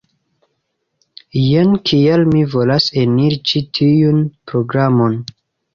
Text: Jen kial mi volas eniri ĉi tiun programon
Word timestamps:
Jen 1.41 1.75
kial 1.91 2.25
mi 2.33 2.43
volas 2.55 2.91
eniri 3.05 3.41
ĉi 3.53 3.65
tiun 3.81 4.23
programon 4.53 5.25